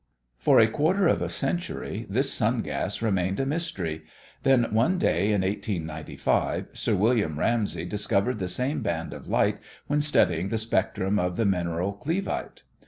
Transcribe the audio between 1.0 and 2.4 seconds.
of a century this